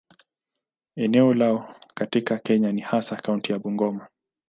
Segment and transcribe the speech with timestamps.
[0.95, 4.07] Eneo lao katika Kenya ni hasa kaunti ya Bungoma.